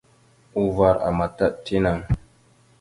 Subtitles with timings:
[0.61, 1.97] Uvar àmataɗ tinaŋ.